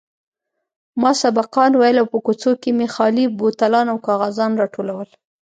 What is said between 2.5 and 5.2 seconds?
کښې مې خالي بوتلان او کاغذان راټولول.